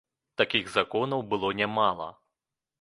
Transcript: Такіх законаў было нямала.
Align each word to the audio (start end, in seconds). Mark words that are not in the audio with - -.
Такіх 0.41 0.71
законаў 0.77 1.23
было 1.35 1.53
нямала. 1.63 2.11